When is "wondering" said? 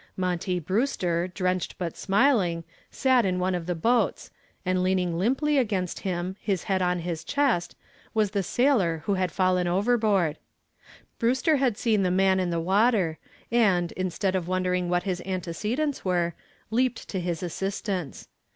14.47-14.89